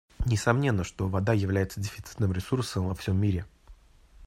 [0.25, 3.45] Несомненно, что вода является дефицитным ресурсом во всем мире.